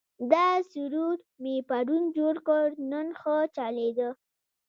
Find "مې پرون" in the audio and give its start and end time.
1.41-2.03